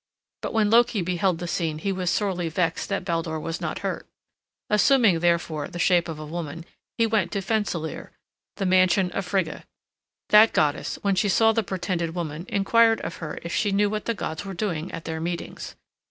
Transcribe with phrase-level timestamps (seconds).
[0.41, 4.07] But when Loki beheld the scene he was sorely vexed that Baldur was not hurt.
[4.67, 6.65] Assuming, therefore, the shape of a woman,
[6.97, 8.09] he went to Fensalir,
[8.55, 9.63] the man sion of Frigga.
[10.29, 14.05] That goddess, when she saw the pretended woman, inquired of her if she knew what
[14.05, 15.75] the gods were doing at their meetings.